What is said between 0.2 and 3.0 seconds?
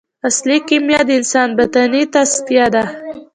اصلي کیمیا د انسان باطني تصفیه ده.